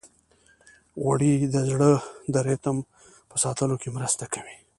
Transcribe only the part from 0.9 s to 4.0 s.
غوړې د زړه د ریتم په ساتلو کې